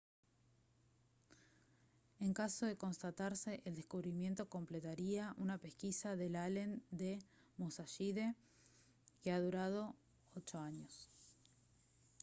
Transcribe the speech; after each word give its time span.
en 2.25 2.31
caso 2.41 2.65
de 2.65 2.75
constatarse 2.83 3.61
el 3.65 3.75
descubrimiento 3.75 4.49
completaría 4.49 5.35
una 5.37 5.59
pesquisa 5.59 6.15
del 6.15 6.37
allen 6.37 6.81
del 6.89 7.23
musashide 7.59 8.33
que 9.21 9.31
ha 9.31 9.39
durado 9.39 9.93
ocho 10.35 10.57
años 10.57 11.07